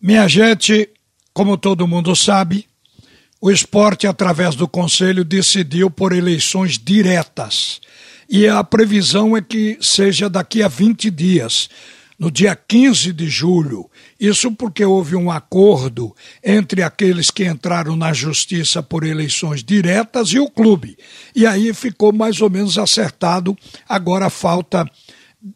[0.00, 0.88] Minha gente,
[1.32, 2.66] como todo mundo sabe,
[3.40, 7.80] o esporte, através do Conselho, decidiu por eleições diretas.
[8.28, 11.68] E a previsão é que seja daqui a 20 dias,
[12.16, 13.90] no dia 15 de julho.
[14.20, 20.38] Isso porque houve um acordo entre aqueles que entraram na justiça por eleições diretas e
[20.38, 20.96] o clube.
[21.34, 23.56] E aí ficou mais ou menos acertado.
[23.88, 24.88] Agora falta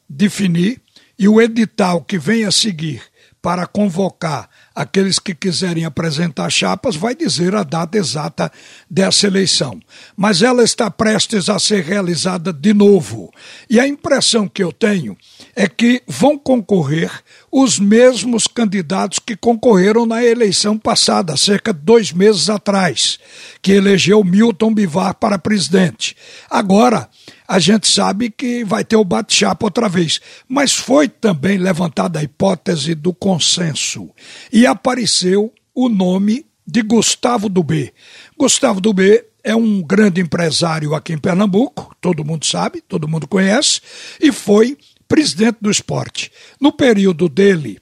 [0.09, 0.81] definir
[1.17, 3.12] e o edital que vem a seguir
[3.43, 8.51] para convocar aqueles que quiserem apresentar chapas, vai dizer a data exata
[8.89, 9.81] dessa eleição.
[10.17, 13.33] Mas ela está prestes a ser realizada de novo.
[13.69, 15.17] E a impressão que eu tenho
[15.57, 17.11] é que vão concorrer
[17.51, 23.19] os mesmos candidatos que concorreram na eleição passada, cerca de dois meses atrás,
[23.61, 26.17] que elegeu Milton Bivar para presidente.
[26.49, 27.09] Agora,
[27.53, 30.23] a gente sabe que vai ter o bate-chapa outra vez.
[30.49, 34.09] Mas foi também levantada a hipótese do consenso.
[34.51, 37.93] E apareceu o nome de Gustavo Dubé.
[38.39, 43.83] Gustavo Dubé é um grande empresário aqui em Pernambuco, todo mundo sabe, todo mundo conhece,
[44.19, 46.33] e foi presidente do esporte.
[46.59, 47.79] No período dele,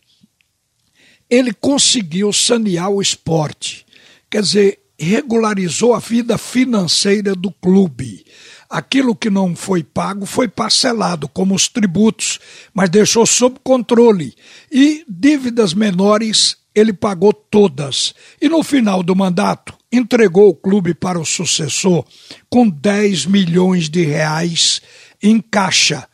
[1.28, 3.86] ele conseguiu sanear o esporte,
[4.28, 8.24] quer dizer, regularizou a vida financeira do clube
[8.70, 12.38] aquilo que não foi pago foi parcelado, como os tributos,
[12.72, 14.32] mas deixou sob controle.
[14.70, 18.14] E dívidas menores ele pagou todas.
[18.40, 22.04] E no final do mandato, entregou o clube para o sucessor
[22.48, 24.80] com 10 milhões de reais
[25.20, 26.06] em caixa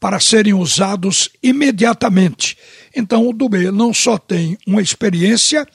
[0.00, 2.58] para serem usados imediatamente.
[2.94, 5.66] Então o Dubê não só tem uma experiência,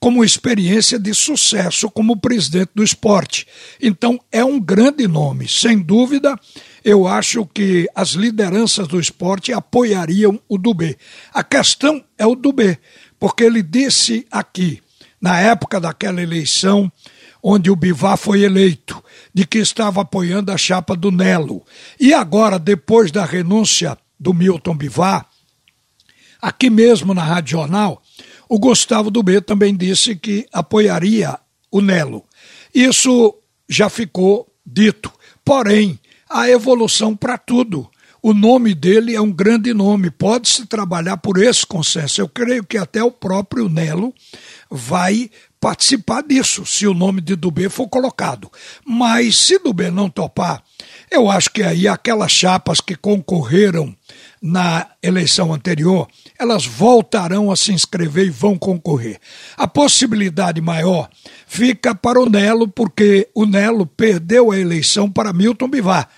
[0.00, 3.46] como experiência de sucesso como presidente do esporte.
[3.80, 6.38] Então é um grande nome, sem dúvida.
[6.84, 10.96] Eu acho que as lideranças do esporte apoiariam o Dubê.
[11.32, 12.78] A questão é o Dubê,
[13.18, 14.80] porque ele disse aqui,
[15.20, 16.90] na época daquela eleição,
[17.42, 19.02] onde o Bivar foi eleito,
[19.34, 21.64] de que estava apoiando a chapa do Nelo.
[21.98, 25.26] E agora, depois da renúncia do Milton Bivar,
[26.40, 28.02] aqui mesmo na Rádio Jornal,
[28.48, 31.38] o Gustavo do B também disse que apoiaria
[31.70, 32.24] o Nelo.
[32.74, 33.34] Isso
[33.68, 35.12] já ficou dito.
[35.44, 35.98] Porém,
[36.28, 37.88] há evolução para tudo.
[38.22, 42.20] O nome dele é um grande nome, pode-se trabalhar por esse consenso.
[42.20, 44.12] Eu creio que até o próprio Nelo
[44.70, 48.50] vai participar disso, se o nome de Dubê for colocado.
[48.84, 50.62] Mas se Dubê não topar,
[51.10, 53.96] eu acho que aí aquelas chapas que concorreram
[54.40, 59.18] na eleição anterior, elas voltarão a se inscrever e vão concorrer.
[59.56, 61.08] A possibilidade maior
[61.46, 66.08] fica para o Nelo, porque o Nelo perdeu a eleição para Milton Bivar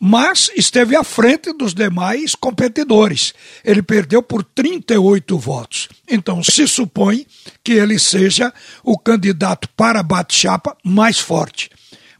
[0.00, 3.34] mas esteve à frente dos demais competidores.
[3.64, 5.88] Ele perdeu por 38 votos.
[6.08, 7.26] Então se supõe
[7.64, 8.52] que ele seja
[8.84, 11.68] o candidato para bate-chapa mais forte.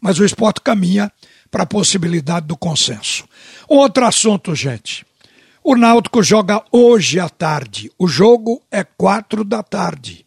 [0.01, 1.13] Mas o esporte caminha
[1.51, 3.25] para a possibilidade do consenso.
[3.69, 5.07] Outro assunto, gente.
[5.63, 7.91] O Náutico joga hoje à tarde.
[7.99, 10.25] O jogo é quatro da tarde.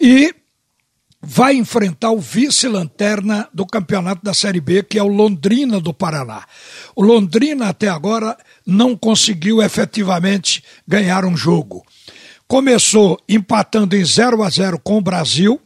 [0.00, 0.34] E
[1.20, 6.44] vai enfrentar o vice-lanterna do campeonato da Série B, que é o Londrina do Paraná.
[6.94, 11.84] O Londrina até agora não conseguiu efetivamente ganhar um jogo.
[12.46, 15.60] Começou empatando em 0 a 0 com o Brasil.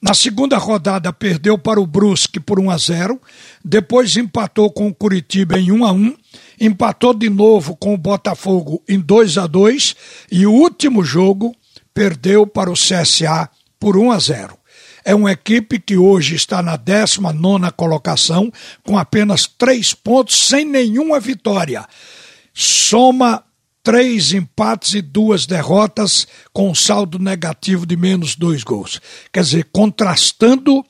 [0.00, 3.20] Na segunda rodada perdeu para o Brusque por 1 a 0,
[3.62, 6.16] depois empatou com o Curitiba em 1 a 1
[6.60, 9.96] empatou de novo com o Botafogo em 2 a 2
[10.30, 11.56] e o último jogo
[11.94, 13.48] perdeu para o CSA
[13.78, 14.58] por 1 a 0.
[15.04, 18.52] É uma equipe que hoje está na 19 colocação,
[18.84, 21.86] com apenas três pontos, sem nenhuma vitória.
[22.52, 23.42] Soma
[23.82, 29.00] três empates e duas derrotas, com um saldo negativo de menos dois gols.
[29.32, 30.84] Quer dizer, contrastando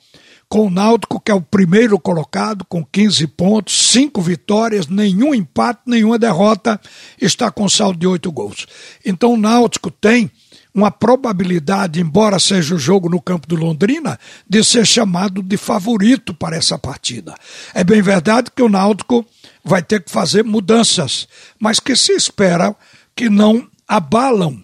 [0.51, 5.79] com o Náutico, que é o primeiro colocado, com 15 pontos, cinco vitórias, nenhum empate,
[5.85, 6.77] nenhuma derrota,
[7.21, 8.67] está com saldo de oito gols.
[9.05, 10.29] Então o Náutico tem
[10.75, 16.33] uma probabilidade, embora seja o jogo no campo do Londrina, de ser chamado de favorito
[16.33, 17.33] para essa partida.
[17.73, 19.25] É bem verdade que o Náutico
[19.63, 22.75] vai ter que fazer mudanças, mas que se espera
[23.15, 24.61] que não abalam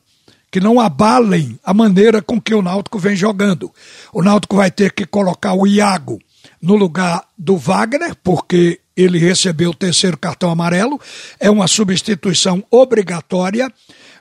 [0.57, 3.71] que não abalem a maneira com que o Náutico vem jogando.
[4.11, 6.19] O Náutico vai ter que colocar o Iago
[6.59, 10.99] no lugar do Wagner, porque ele recebeu o terceiro cartão amarelo,
[11.39, 13.71] é uma substituição obrigatória.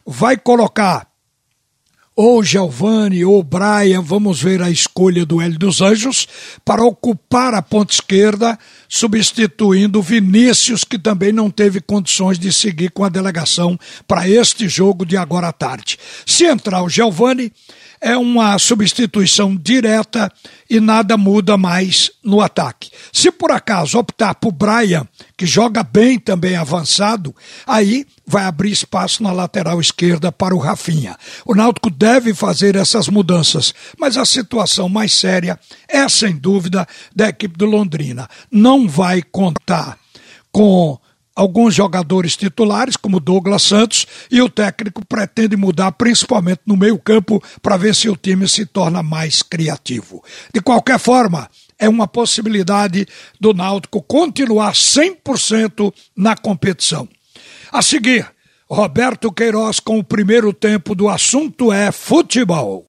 [0.05, 1.09] Vai colocar
[2.17, 6.27] ou Giovanni ou Brian, vamos ver a escolha do Hélio dos Anjos,
[6.65, 8.59] para ocupar a ponta esquerda,
[8.89, 13.79] substituindo Vinícius, que também não teve condições de seguir com a delegação
[14.09, 15.99] para este jogo de agora à tarde.
[16.25, 17.53] Se entrar o Giovanni,
[18.01, 20.31] é uma substituição direta
[20.69, 22.91] e nada muda mais no ataque.
[23.13, 25.07] Se por acaso optar por Brian,
[25.37, 27.35] que joga bem também avançado,
[27.67, 31.17] aí vai abrir espaço na lateral esquerda para o Rafinha.
[31.45, 35.59] O Náutico deve fazer essas mudanças, mas a situação mais séria
[35.89, 38.29] é sem dúvida da equipe do Londrina.
[38.51, 39.99] Não vai contar
[40.51, 40.99] com
[41.37, 47.77] alguns jogadores titulares, como Douglas Santos, e o técnico pretende mudar principalmente no meio-campo para
[47.77, 50.25] ver se o time se torna mais criativo.
[50.53, 51.49] De qualquer forma,
[51.79, 53.07] é uma possibilidade
[53.39, 57.07] do Náutico continuar 100% na competição.
[57.71, 58.27] A seguir,
[58.69, 62.85] Roberto Queiroz com o primeiro tempo do assunto é futebol.